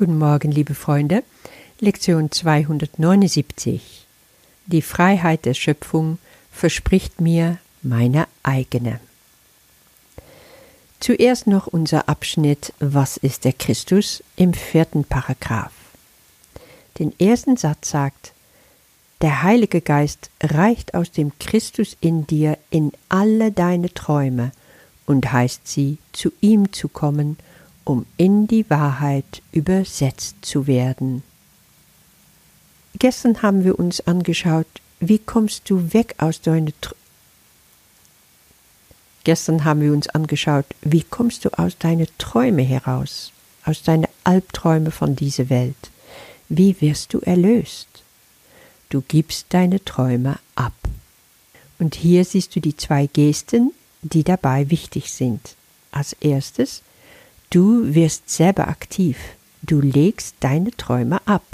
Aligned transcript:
Guten 0.00 0.16
Morgen, 0.16 0.50
liebe 0.50 0.74
Freunde. 0.74 1.22
Lektion 1.78 2.32
279. 2.32 4.06
Die 4.64 4.80
Freiheit 4.80 5.44
der 5.44 5.52
Schöpfung 5.52 6.16
verspricht 6.50 7.20
mir 7.20 7.58
meine 7.82 8.26
eigene. 8.42 8.98
Zuerst 11.00 11.46
noch 11.46 11.66
unser 11.66 12.08
Abschnitt 12.08 12.72
Was 12.78 13.18
ist 13.18 13.44
der 13.44 13.52
Christus 13.52 14.24
im 14.36 14.54
vierten 14.54 15.04
Paragraph. 15.04 15.74
Den 16.98 17.12
ersten 17.20 17.58
Satz 17.58 17.90
sagt, 17.90 18.32
der 19.20 19.42
Heilige 19.42 19.82
Geist 19.82 20.30
reicht 20.42 20.94
aus 20.94 21.10
dem 21.10 21.32
Christus 21.38 21.98
in 22.00 22.26
dir 22.26 22.56
in 22.70 22.92
alle 23.10 23.52
deine 23.52 23.92
Träume 23.92 24.52
und 25.04 25.30
heißt 25.30 25.68
sie, 25.68 25.98
zu 26.14 26.32
ihm 26.40 26.72
zu 26.72 26.88
kommen 26.88 27.36
um 27.84 28.06
in 28.16 28.46
die 28.46 28.68
Wahrheit 28.68 29.42
übersetzt 29.52 30.36
zu 30.42 30.66
werden. 30.66 31.22
Gestern 32.98 33.42
haben 33.42 33.64
wir 33.64 33.78
uns 33.78 34.00
angeschaut, 34.06 34.66
wie 35.00 35.18
kommst 35.18 35.70
du 35.70 35.92
weg 35.92 36.14
aus 36.18 36.40
deinen 36.40 36.72
Tr 36.80 36.94
Gestern 39.24 39.64
haben 39.64 39.82
wir 39.82 39.92
uns 39.92 40.08
angeschaut, 40.08 40.64
wie 40.80 41.02
kommst 41.02 41.44
du 41.44 41.50
aus 41.58 41.76
deinen 41.78 42.06
Träumen 42.16 42.64
heraus, 42.64 43.32
aus 43.64 43.82
deinen 43.82 44.06
Albträume 44.24 44.90
von 44.90 45.14
dieser 45.14 45.50
Welt. 45.50 45.90
Wie 46.48 46.80
wirst 46.80 47.12
du 47.12 47.20
erlöst? 47.20 47.88
Du 48.88 49.02
gibst 49.02 49.46
deine 49.50 49.84
Träume 49.84 50.38
ab. 50.56 50.72
Und 51.78 51.94
hier 51.94 52.24
siehst 52.24 52.56
du 52.56 52.60
die 52.60 52.76
zwei 52.76 53.06
Gesten, 53.06 53.72
die 54.02 54.24
dabei 54.24 54.70
wichtig 54.70 55.12
sind. 55.12 55.54
Als 55.92 56.14
erstes 56.14 56.82
Du 57.50 57.94
wirst 57.94 58.30
selber 58.30 58.68
aktiv. 58.68 59.18
Du 59.62 59.80
legst 59.80 60.36
deine 60.38 60.70
Träume 60.70 61.20
ab. 61.26 61.44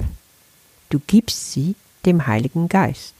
Du 0.89 0.99
gibst 1.07 1.51
sie 1.51 1.73
dem 2.05 2.27
Heiligen 2.27 2.69
Geist. 2.69 3.15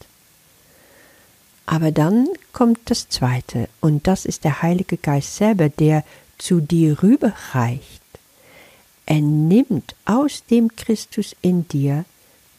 Aber 1.66 1.92
dann 1.92 2.28
kommt 2.54 2.80
das 2.86 3.10
Zweite, 3.10 3.68
und 3.82 4.06
das 4.06 4.26
ist 4.26 4.44
der 4.44 4.62
Heilige 4.62 4.98
Geist 4.98 5.36
selber, 5.36 5.70
der 5.70 6.04
zu 6.38 6.62
dir 6.62 7.02
rüberreicht. 7.02 8.04
Er 9.08 9.22
nimmt 9.22 9.96
aus 10.06 10.44
dem 10.46 10.76
Christus 10.76 11.36
in 11.42 11.68
dir 11.68 12.06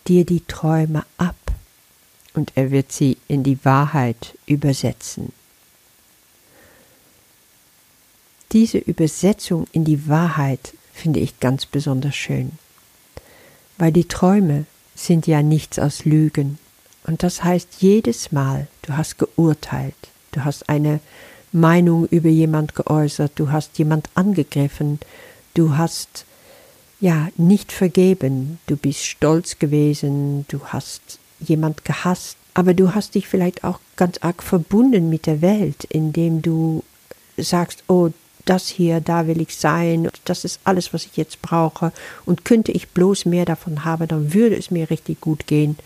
dir 0.08 0.27
die 0.27 0.44
Träume 0.47 1.05
ab, 1.16 1.36
und 2.34 2.53
er 2.56 2.72
wird 2.72 2.91
sie 2.91 3.19
in 3.28 3.44
die 3.44 3.64
Wahrheit 3.64 4.36
übersetzen. 4.47 5.32
Diese 8.52 8.78
Übersetzung 8.78 9.66
in 9.72 9.84
die 9.84 10.08
Wahrheit 10.08 10.72
finde 10.92 11.20
ich 11.20 11.38
ganz 11.38 11.66
besonders 11.66 12.16
schön, 12.16 12.52
weil 13.77 13.92
die 13.92 14.08
Träume 14.08 14.64
sind 14.94 15.27
ja 15.27 15.42
nichts 15.42 15.78
als 15.78 16.06
Lügen. 16.06 16.58
Und 17.04 17.22
das 17.22 17.44
heißt 17.44 17.69
jedes 17.80 18.32
Mal, 18.32 18.66
du 18.82 18.96
hast 18.96 19.19
geurteilt, 19.19 19.94
du 20.32 20.44
hast 20.44 20.69
eine 20.70 21.00
Meinung 21.52 22.06
über 22.06 22.30
jemand 22.30 22.74
geäußert, 22.74 23.32
du 23.36 23.50
hast 23.50 23.78
jemand 23.78 24.08
angegriffen, 24.14 24.98
du 25.52 25.76
hast 25.76 26.24
ja 27.00 27.28
nicht 27.36 27.70
vergeben, 27.70 28.58
du 28.66 28.76
bist 28.76 29.04
stolz 29.04 29.58
gewesen, 29.58 30.46
du 30.48 30.60
hast 30.64 31.19
jemand 31.38 31.84
gehasst, 31.84 32.38
aber 32.54 32.72
du 32.72 32.94
hast 32.94 33.14
dich 33.14 33.28
vielleicht 33.28 33.62
auch 33.62 33.78
ganz 33.96 34.19
arg 34.22 34.42
verbunden 34.42 35.10
mit 35.10 35.26
der 35.26 35.42
Welt, 35.42 35.84
indem 35.84 36.42
du 36.42 36.82
sagst, 37.36 37.84
oh, 37.88 38.10
das 38.48 38.68
hier, 38.68 39.00
da 39.00 39.27
will 39.27 39.41
ich 39.41 39.56
sein, 39.56 40.08
das 40.24 40.44
ist 40.44 40.60
alles, 40.64 40.94
was 40.94 41.04
ich 41.04 41.16
jetzt 41.16 41.42
brauche. 41.42 41.92
Und 42.24 42.44
könnte 42.44 42.72
ich 42.72 42.88
bloß 42.88 43.27
mehr 43.27 43.44
davon 43.44 43.84
haben, 43.84 44.08
dann 44.08 44.32
würde 44.34 44.56
es 44.56 44.70
mir 44.70 44.91
richtig 44.91 45.20
gut 45.20 45.46
gehen. 45.46 45.77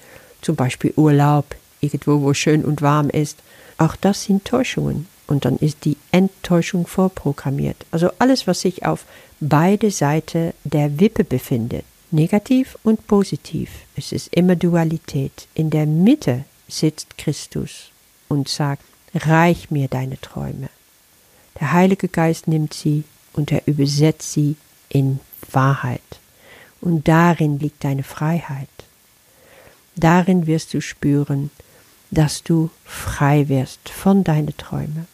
Zum 0.41 0.56
Beispiel 0.56 0.92
Urlaub, 0.96 1.55
irgendwo, 1.80 2.22
wo 2.22 2.34
schön 2.34 2.64
und 2.64 2.83
warm 2.83 3.10
ist. 3.10 3.38
Auch 3.78 3.96
das 3.96 4.24
sind 4.24 4.45
Täuschungen. 4.45 5.06
Und 5.27 5.45
dann 5.45 5.56
ist 5.56 5.84
die 5.84 5.96
Enttäuschung 6.11 6.86
vorprogrammiert. 6.86 7.86
Also 7.90 8.11
alles, 8.18 8.46
was 8.46 8.61
sich 8.61 8.84
auf 8.84 9.05
beide 9.40 9.90
Seiten 9.90 10.52
der 10.64 11.01
Wippe 11.01 11.24
befindet. 11.24 11.84
Negativ 12.11 12.77
und 12.83 13.06
positiv. 13.06 13.70
Es 13.96 14.12
ist 14.12 14.28
immer 14.34 14.56
Dualität. 14.56 15.48
In 15.55 15.70
der 15.70 15.86
Mitte 15.86 16.45
sitzt 16.68 17.17
Christus 17.17 17.90
und 18.28 18.48
sagt, 18.48 18.84
reich 19.14 19.70
mir 19.70 19.89
deine 19.89 20.20
Träume. 20.20 20.68
Der 21.62 21.70
Heilige 21.70 22.08
Geist 22.08 22.48
nimmt 22.48 22.74
sie 22.74 23.05
und 23.34 23.52
er 23.52 23.62
übersetzt 23.68 24.33
sie 24.33 24.56
in 24.89 25.20
Wahrheit. 25.52 26.00
Und 26.80 27.06
darin 27.06 27.61
liegt 27.61 27.84
deine 27.84 28.02
Freiheit. 28.02 28.68
Darin 29.95 30.48
wirst 30.48 30.74
du 30.74 30.80
spüren, 30.80 31.52
dass 32.11 32.42
du 32.42 32.70
frei 32.84 33.48
wirst 33.48 33.90
von 33.90 34.24
deinen 34.24 34.56
Träumen. 34.56 35.06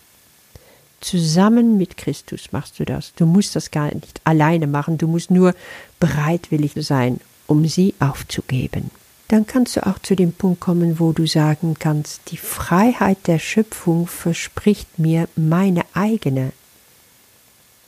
Zusammen 1.02 1.76
mit 1.76 1.98
Christus 1.98 2.50
machst 2.50 2.80
du 2.80 2.86
das. 2.86 3.12
Du 3.14 3.26
musst 3.26 3.54
das 3.54 3.70
gar 3.70 3.94
nicht 3.94 4.18
alleine 4.24 4.66
machen, 4.66 4.96
du 4.96 5.06
musst 5.06 5.30
nur 5.30 5.54
bereitwillig 6.00 6.72
sein, 6.76 7.20
um 7.46 7.68
sie 7.68 7.94
aufzugeben 8.00 8.90
dann 9.28 9.46
kannst 9.46 9.76
du 9.76 9.86
auch 9.86 9.98
zu 9.98 10.16
dem 10.16 10.32
Punkt 10.32 10.60
kommen, 10.60 10.98
wo 10.98 11.12
du 11.12 11.26
sagen 11.26 11.76
kannst, 11.78 12.30
die 12.30 12.38
Freiheit 12.38 13.26
der 13.26 13.38
Schöpfung 13.38 14.06
verspricht 14.06 14.98
mir 14.98 15.28
meine 15.36 15.84
eigene, 15.98 16.52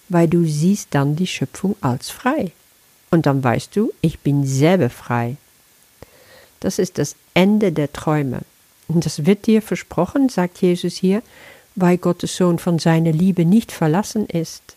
weil 0.08 0.28
du 0.28 0.44
siehst 0.44 0.88
dann 0.90 1.16
die 1.16 1.26
Schöpfung 1.26 1.76
als 1.80 2.10
frei. 2.10 2.52
Und 3.10 3.26
dann 3.26 3.42
weißt 3.42 3.74
du, 3.76 3.92
ich 4.00 4.20
bin 4.20 4.46
selber 4.46 4.90
frei. 4.90 5.36
Das 6.60 6.78
ist 6.78 6.98
das 6.98 7.16
Ende 7.34 7.72
der 7.72 7.92
Träume. 7.92 8.40
Und 8.88 9.06
das 9.06 9.26
wird 9.26 9.46
dir 9.46 9.62
versprochen, 9.62 10.28
sagt 10.28 10.60
Jesus 10.60 10.96
hier, 10.96 11.22
weil 11.74 11.98
Gottes 11.98 12.36
Sohn 12.36 12.58
von 12.58 12.78
seiner 12.78 13.12
Liebe 13.12 13.44
nicht 13.44 13.72
verlassen 13.72 14.26
ist. 14.26 14.76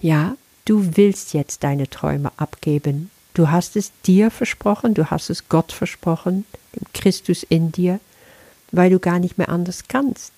Ja, 0.00 0.36
du 0.64 0.96
willst 0.96 1.32
jetzt 1.32 1.64
deine 1.64 1.88
Träume 1.88 2.30
abgeben, 2.36 3.10
Du 3.34 3.50
hast 3.50 3.76
es 3.76 3.92
dir 4.04 4.30
versprochen, 4.30 4.92
du 4.92 5.10
hast 5.10 5.30
es 5.30 5.48
Gott 5.48 5.72
versprochen, 5.72 6.44
dem 6.76 6.86
Christus 6.92 7.42
in 7.44 7.72
dir, 7.72 7.98
weil 8.72 8.90
du 8.90 8.98
gar 8.98 9.18
nicht 9.18 9.38
mehr 9.38 9.48
anders 9.48 9.84
kannst. 9.88 10.32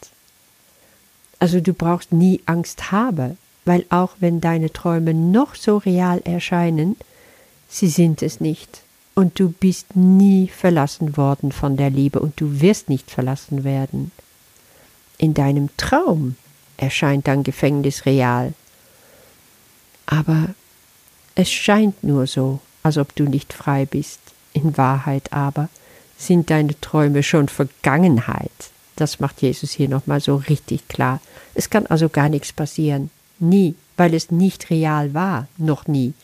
Also 1.39 1.61
du 1.61 1.73
brauchst 1.73 2.13
nie 2.13 2.41
Angst 2.47 2.93
haben, 2.93 3.39
weil 3.65 3.85
auch 3.91 4.13
wenn 4.21 4.41
deine 4.41 4.73
Träume 4.73 5.15
noch 5.15 5.55
so 5.55 5.79
real 5.79 6.21
erscheinen, 6.25 6.97
sie 7.69 7.89
sind 7.89 8.23
es 8.23 8.41
nicht. 8.41 8.83
Und 9.15 9.39
du 9.39 9.51
bist 9.51 9.95
nie 9.95 10.49
verlassen 10.49 11.17
worden 11.17 11.53
von 11.53 11.77
der 11.77 11.91
Liebe 11.91 12.19
und 12.19 12.41
du 12.41 12.61
wirst 12.61 12.89
nicht 12.89 13.11
verlassen 13.11 13.63
werden. 13.63 14.11
In 15.19 15.35
deinem 15.35 15.71
Traum 15.77 16.35
erscheint 16.77 17.29
dein 17.29 17.45
Gefängnis 17.45 18.07
real. 18.07 18.53
Aber 20.07 20.49
es 21.37 21.51
scheint 21.51 22.03
nur 22.03 22.27
so, 22.27 22.61
als 22.83 22.99
ob 22.99 23.15
du 23.15 23.25
nicht 23.25 23.53
frei 23.53 23.87
bist. 23.87 24.21
In 24.53 24.77
Wahrheit 24.77 25.33
aber 25.33 25.69
sind 26.17 26.51
deine 26.51 26.79
Träume 26.81 27.23
schon 27.23 27.49
Vergangenheit. 27.49 28.51
Das 28.97 29.21
macht 29.21 29.43
Jesus 29.43 29.73
hier 29.73 29.89
nochmal 29.89 30.21
so 30.21 30.37
richtig 30.37 30.89
klar. 30.89 31.21
Es 31.55 31.71
kann 31.71 31.87
also 31.87 32.09
gar 32.09 32.29
nichts 32.29 32.53
passieren. 32.53 33.11
Nie, 33.39 33.75
weil 33.97 34.15
es 34.15 34.31
nicht 34.31 34.71
real 34.71 35.15
war. 35.15 35.49
Noch 35.59 35.87
nie. 35.87 36.15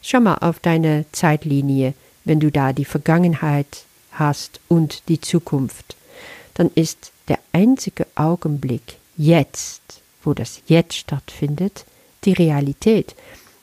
Schau 0.00 0.20
mal 0.20 0.36
auf 0.36 0.58
deine 0.60 1.04
Zeitlinie, 1.12 1.94
wenn 2.24 2.40
du 2.40 2.50
da 2.50 2.72
die 2.72 2.84
Vergangenheit 2.84 3.84
hast 4.12 4.60
und 4.68 5.08
die 5.08 5.20
Zukunft. 5.20 5.96
Dann 6.54 6.70
ist 6.74 7.12
der 7.28 7.38
einzige 7.52 8.06
Augenblick 8.14 8.98
jetzt, 9.16 10.02
wo 10.22 10.34
das 10.34 10.60
Jetzt 10.66 10.96
stattfindet, 10.96 11.84
die 12.24 12.32
Realität. 12.32 13.14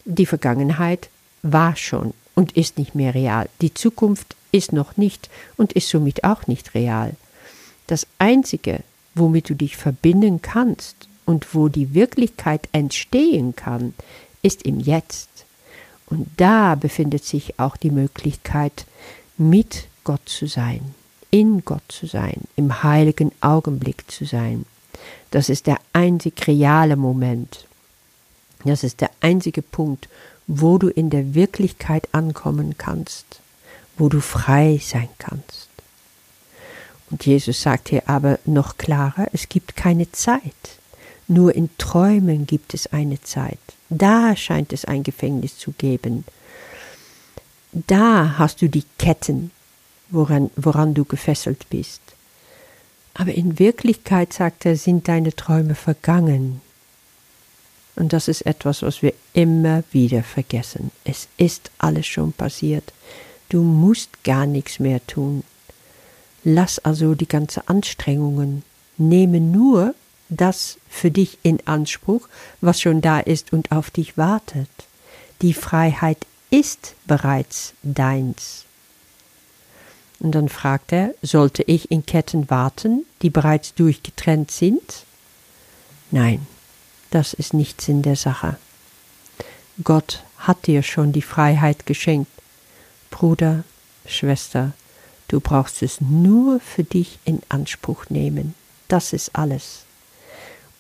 Die 0.06 0.26
Vergangenheit 0.26 1.10
war 1.42 1.76
schon 1.76 2.14
und 2.36 2.54
ist 2.54 2.78
nicht 2.78 2.96
mehr 2.96 3.14
real. 3.14 3.50
Die 3.62 3.74
Zukunft 3.74 4.36
ist 4.52 4.74
noch 4.74 4.98
nicht 4.98 5.30
und 5.58 5.74
ist 5.74 5.90
somit 5.90 6.24
auch 6.24 6.48
nicht 6.48 6.74
real. 6.74 7.16
Das 7.90 8.06
Einzige, 8.20 8.84
womit 9.16 9.50
du 9.50 9.56
dich 9.56 9.76
verbinden 9.76 10.44
kannst 10.44 11.08
und 11.26 11.56
wo 11.56 11.70
die 11.70 11.96
Wirklichkeit 11.96 12.70
entstehen 12.72 13.56
kann, 13.56 13.96
ist 14.44 14.62
im 14.62 14.80
Jetzt. 14.80 15.28
Und 16.06 16.28
da 16.38 16.76
befindet 16.76 17.26
sich 17.26 17.60
auch 17.60 17.78
die 17.78 17.90
Möglichkeit, 17.90 18.86
mit 19.40 19.88
Gott 20.04 20.22
zu 20.30 20.46
sein, 20.46 20.94
in 21.32 21.66
Gott 21.66 21.82
zu 21.88 22.06
sein, 22.06 22.42
im 22.56 22.84
heiligen 22.84 23.32
Augenblick 23.42 24.04
zu 24.12 24.24
sein. 24.24 24.68
Das 25.32 25.50
ist 25.50 25.66
der 25.66 25.80
einzig 25.92 26.46
reale 26.46 26.96
Moment. 26.96 27.66
Das 28.66 28.84
ist 28.84 29.02
der 29.02 29.10
einzige 29.20 29.64
Punkt, 29.64 30.10
wo 30.46 30.78
du 30.78 30.90
in 30.90 31.10
der 31.10 31.34
Wirklichkeit 31.34 32.08
ankommen 32.12 32.78
kannst, 32.78 33.40
wo 33.98 34.10
du 34.10 34.22
frei 34.22 34.80
sein 34.80 35.10
kannst. 35.18 35.69
Und 37.10 37.26
Jesus 37.26 37.62
sagt 37.62 37.90
hier 37.90 38.08
aber 38.08 38.40
noch 38.46 38.78
klarer, 38.78 39.28
es 39.34 39.50
gibt 39.50 39.76
keine 39.76 40.12
Zeit. 40.12 40.42
Nur 41.28 41.56
in 41.56 41.70
Träumen 41.78 42.46
gibt 42.48 42.74
es 42.74 42.88
eine 42.88 43.22
Zeit. 43.22 43.60
Da 43.90 44.36
scheint 44.36 44.74
es 44.74 44.86
ein 44.86 45.04
Gefängnis 45.04 45.58
zu 45.58 45.72
geben. 45.72 46.26
Da 47.72 48.38
hast 48.38 48.62
du 48.62 48.68
die 48.68 48.84
Ketten, 48.98 49.52
woran, 50.10 50.50
woran 50.56 50.94
du 50.94 51.06
gefesselt 51.06 51.70
bist. 51.70 52.02
Aber 53.14 53.34
in 53.34 53.60
Wirklichkeit, 53.60 54.34
sagt 54.34 54.66
er, 54.66 54.76
sind 54.76 55.08
deine 55.08 55.36
Träume 55.36 55.76
vergangen. 55.76 56.62
Und 57.96 58.14
das 58.14 58.28
ist 58.28 58.46
etwas, 58.46 58.82
was 58.82 59.02
wir 59.02 59.14
immer 59.34 59.84
wieder 59.92 60.24
vergessen. 60.24 60.92
Es 61.04 61.28
ist 61.38 61.70
alles 61.80 62.08
schon 62.08 62.32
passiert. 62.32 62.94
Du 63.50 63.62
musst 63.62 64.24
gar 64.24 64.46
nichts 64.46 64.80
mehr 64.80 65.06
tun. 65.06 65.44
Lass 66.44 66.80
also 66.80 67.16
die 67.16 67.28
ganzen 67.28 67.68
Anstrengungen. 67.68 68.64
Nehme 68.98 69.40
nur 69.40 69.96
das 70.30 70.78
für 70.90 71.12
dich 71.12 71.38
in 71.44 71.66
Anspruch, 71.66 72.28
was 72.62 72.82
schon 72.82 73.02
da 73.02 73.20
ist 73.20 73.52
und 73.52 73.72
auf 73.72 73.90
dich 73.92 74.18
wartet. 74.18 74.70
Die 75.42 75.54
Freiheit 75.54 76.26
ist 76.50 76.96
bereits 77.06 77.74
deins. 77.84 78.66
Und 80.20 80.34
dann 80.36 80.50
fragt 80.50 80.92
er, 80.92 81.14
sollte 81.22 81.64
ich 81.64 81.92
in 81.92 82.06
Ketten 82.06 82.50
warten, 82.50 83.06
die 83.22 83.30
bereits 83.30 83.74
durchgetrennt 83.74 84.52
sind? 84.52 85.06
Nein, 86.12 86.46
das 87.10 87.34
ist 87.34 87.54
nichts 87.54 87.88
in 87.88 88.02
der 88.02 88.16
Sache. 88.16 88.58
Gott 89.84 90.24
hat 90.38 90.68
dir 90.68 90.84
schon 90.84 91.14
die 91.14 91.22
Freiheit 91.22 91.86
geschenkt. 91.86 92.32
Bruder, 93.12 93.64
Schwester, 94.06 94.74
du 95.30 95.40
brauchst 95.40 95.82
es 95.82 96.02
nur 96.02 96.60
für 96.60 96.84
dich 96.84 97.18
in 97.24 97.42
Anspruch 97.48 98.10
nehmen. 98.10 98.54
Das 98.90 99.14
ist 99.14 99.36
alles. 99.36 99.86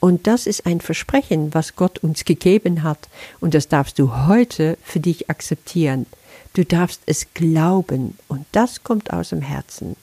Und 0.02 0.28
das 0.28 0.48
ist 0.48 0.66
ein 0.66 0.82
Versprechen, 0.82 1.54
was 1.54 1.76
Gott 1.76 2.00
uns 2.00 2.26
gegeben 2.26 2.84
hat, 2.84 3.10
und 3.40 3.54
das 3.54 3.68
darfst 3.68 4.00
du 4.00 4.28
heute 4.28 4.78
für 4.84 5.00
dich 5.00 5.30
akzeptieren. 5.30 6.06
Du 6.54 6.66
darfst 6.66 7.02
es 7.06 7.28
glauben, 7.34 8.18
und 8.28 8.46
das 8.52 8.84
kommt 8.84 9.14
aus 9.14 9.30
dem 9.30 9.42
Herzen. 9.42 9.96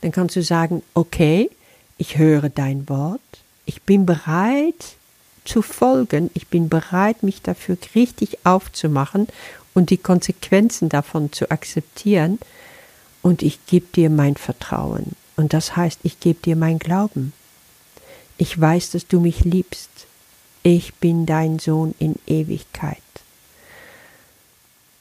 Dann 0.00 0.12
kannst 0.12 0.36
du 0.36 0.42
sagen, 0.42 0.82
okay, 0.94 1.50
ich 1.98 2.18
höre 2.18 2.48
dein 2.48 2.88
Wort, 2.88 3.20
ich 3.66 3.82
bin 3.82 4.06
bereit 4.06 4.96
zu 5.44 5.60
folgen, 5.62 6.30
ich 6.34 6.48
bin 6.48 6.68
bereit, 6.68 7.22
mich 7.22 7.42
dafür 7.42 7.76
richtig 7.94 8.38
aufzumachen 8.44 9.28
und 9.74 9.90
die 9.90 9.98
Konsequenzen 9.98 10.88
davon 10.88 11.32
zu 11.32 11.50
akzeptieren, 11.50 12.38
und 13.22 13.42
ich 13.42 13.64
gebe 13.66 13.86
dir 13.94 14.10
mein 14.10 14.36
Vertrauen. 14.36 15.12
Und 15.36 15.54
das 15.54 15.76
heißt, 15.76 16.00
ich 16.02 16.20
gebe 16.20 16.42
dir 16.42 16.56
mein 16.56 16.78
Glauben. 16.78 17.32
Ich 18.36 18.60
weiß, 18.60 18.90
dass 18.90 19.06
du 19.06 19.20
mich 19.20 19.44
liebst. 19.44 19.90
Ich 20.62 20.94
bin 20.94 21.26
dein 21.26 21.58
Sohn 21.58 21.94
in 21.98 22.16
Ewigkeit. 22.26 22.98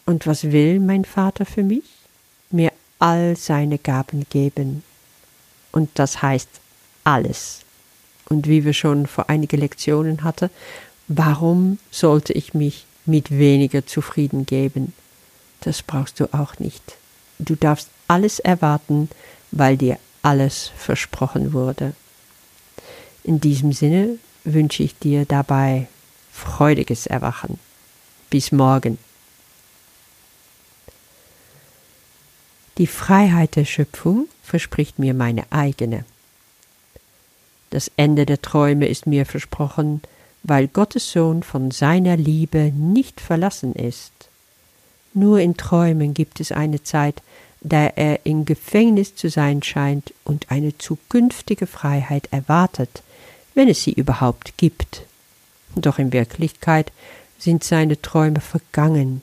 Und 0.05 0.27
was 0.27 0.51
will 0.51 0.79
mein 0.79 1.05
Vater 1.05 1.45
für 1.45 1.63
mich? 1.63 1.85
Mir 2.49 2.71
all 2.99 3.35
seine 3.35 3.77
Gaben 3.77 4.25
geben. 4.29 4.83
Und 5.71 5.89
das 5.95 6.21
heißt 6.21 6.49
alles. 7.03 7.61
Und 8.29 8.47
wie 8.47 8.63
wir 8.65 8.73
schon 8.73 9.07
vor 9.07 9.29
einige 9.29 9.57
Lektionen 9.57 10.23
hatten, 10.23 10.49
warum 11.07 11.79
sollte 11.91 12.33
ich 12.33 12.53
mich 12.53 12.85
mit 13.05 13.31
weniger 13.31 13.85
zufrieden 13.85 14.45
geben? 14.45 14.93
Das 15.61 15.81
brauchst 15.83 16.19
du 16.19 16.33
auch 16.33 16.59
nicht. 16.59 16.97
Du 17.39 17.55
darfst 17.55 17.89
alles 18.11 18.39
erwarten, 18.39 19.09
weil 19.51 19.77
dir 19.77 19.97
alles 20.21 20.69
versprochen 20.75 21.53
wurde. 21.53 21.93
In 23.23 23.39
diesem 23.39 23.71
Sinne 23.71 24.17
wünsche 24.43 24.83
ich 24.83 24.97
dir 24.99 25.23
dabei 25.25 25.87
freudiges 26.29 27.07
Erwachen. 27.07 27.57
Bis 28.29 28.51
morgen. 28.51 28.97
Die 32.77 32.87
Freiheit 32.87 33.55
der 33.55 33.65
Schöpfung 33.65 34.27
verspricht 34.43 34.99
mir 34.99 35.13
meine 35.13 35.49
eigene. 35.49 36.03
Das 37.69 37.89
Ende 37.95 38.25
der 38.25 38.41
Träume 38.41 38.87
ist 38.89 39.07
mir 39.07 39.25
versprochen, 39.25 40.01
weil 40.43 40.67
Gottes 40.67 41.13
Sohn 41.13 41.43
von 41.43 41.71
seiner 41.71 42.17
Liebe 42.17 42.73
nicht 42.75 43.21
verlassen 43.21 43.73
ist. 43.73 44.11
Nur 45.13 45.39
in 45.39 45.55
Träumen 45.55 46.13
gibt 46.13 46.41
es 46.41 46.51
eine 46.51 46.83
Zeit, 46.83 47.21
da 47.61 47.87
er 47.87 48.25
im 48.25 48.45
Gefängnis 48.45 49.15
zu 49.15 49.29
sein 49.29 49.61
scheint 49.61 50.13
und 50.25 50.49
eine 50.49 50.77
zukünftige 50.77 51.67
Freiheit 51.67 52.27
erwartet, 52.31 53.03
wenn 53.53 53.69
es 53.69 53.83
sie 53.83 53.93
überhaupt 53.93 54.57
gibt. 54.57 55.03
Doch 55.75 55.99
in 55.99 56.11
Wirklichkeit 56.11 56.91
sind 57.37 57.63
seine 57.63 58.01
Träume 58.01 58.41
vergangen 58.41 59.21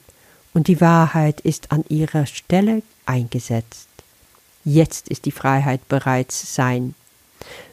und 0.55 0.69
die 0.69 0.81
Wahrheit 0.81 1.41
ist 1.41 1.73
an 1.73 1.85
ihrer 1.89 2.27
Stelle 2.27 2.83
eingesetzt. 3.07 3.89
Jetzt 4.65 5.09
ist 5.09 5.25
die 5.25 5.33
Freiheit 5.33 5.89
bereits 5.89 6.55
sein. 6.55 6.95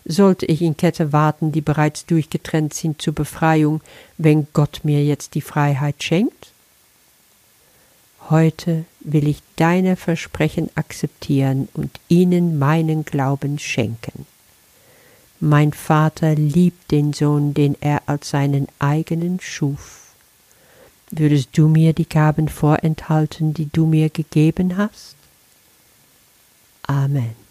Sollte 0.06 0.46
ich 0.46 0.62
in 0.62 0.78
Kette 0.78 1.12
warten, 1.12 1.52
die 1.52 1.62
bereits 1.62 2.06
durchgetrennt 2.06 2.74
sind 2.74 3.02
zur 3.02 3.14
Befreiung, 3.14 3.82
wenn 4.18 4.48
Gott 4.54 4.82
mir 4.84 5.04
jetzt 5.04 5.34
die 5.36 5.42
Freiheit 5.42 6.04
schenkt? 6.04 6.52
Heute 8.30 8.86
will 9.02 9.28
ich 9.28 9.44
deine 9.56 9.96
Versprechen 9.96 10.72
akzeptieren 10.74 11.68
und 11.74 12.00
ihnen 12.08 12.58
meinen 12.58 13.06
Glauben 13.06 13.60
schenken. 13.60 14.26
Mein 15.40 15.74
Vater 15.74 16.34
liebt 16.34 16.90
den 16.92 17.14
Sohn, 17.14 17.54
den 17.54 17.76
er 17.82 18.02
als 18.08 18.30
seinen 18.30 18.68
eigenen 18.80 19.40
schuf. 19.42 20.14
Würdest 21.12 21.50
du 21.56 21.68
mir 21.68 21.94
die 21.94 22.10
Gaben 22.10 22.50
vorenthalten, 22.50 23.54
die 23.54 23.70
du 23.72 23.86
mir 23.86 24.10
gegeben 24.10 24.76
hast? 24.76 25.16
Amen. 26.88 27.45